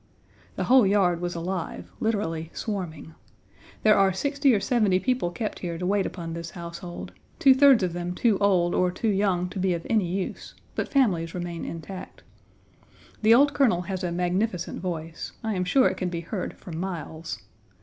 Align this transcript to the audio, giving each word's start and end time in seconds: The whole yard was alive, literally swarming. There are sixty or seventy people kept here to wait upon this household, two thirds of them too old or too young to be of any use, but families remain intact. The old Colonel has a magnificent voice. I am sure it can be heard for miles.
The 0.55 0.63
whole 0.63 0.87
yard 0.87 1.21
was 1.21 1.35
alive, 1.35 1.91
literally 1.99 2.49
swarming. 2.55 3.13
There 3.83 3.93
are 3.95 4.11
sixty 4.11 4.51
or 4.55 4.59
seventy 4.59 4.99
people 4.99 5.29
kept 5.29 5.59
here 5.59 5.77
to 5.77 5.85
wait 5.85 6.07
upon 6.07 6.33
this 6.33 6.49
household, 6.49 7.11
two 7.37 7.53
thirds 7.53 7.83
of 7.83 7.93
them 7.93 8.15
too 8.15 8.39
old 8.39 8.73
or 8.73 8.89
too 8.89 9.09
young 9.09 9.47
to 9.49 9.59
be 9.59 9.75
of 9.75 9.85
any 9.87 10.07
use, 10.07 10.55
but 10.73 10.89
families 10.89 11.35
remain 11.35 11.65
intact. 11.65 12.23
The 13.21 13.35
old 13.35 13.53
Colonel 13.53 13.81
has 13.83 14.03
a 14.03 14.11
magnificent 14.11 14.81
voice. 14.81 15.33
I 15.43 15.53
am 15.53 15.65
sure 15.65 15.87
it 15.87 15.97
can 15.97 16.09
be 16.09 16.21
heard 16.21 16.57
for 16.57 16.71
miles. 16.71 17.43